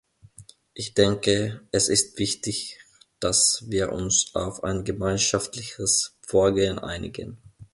Ich 0.73 0.95
denke, 0.95 1.61
es 1.71 1.87
ist 1.87 2.17
wichtig, 2.17 2.79
dass 3.19 3.65
wir 3.67 3.91
uns 3.91 4.33
auf 4.33 4.63
ein 4.63 4.83
gemeinschaftliches 4.83 6.17
Vorgehen 6.25 6.79
einigen. 6.79 7.37